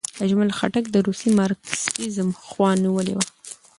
[0.25, 3.25] اجمل خټک د روسي مارکسیزم خوا نیولې وه.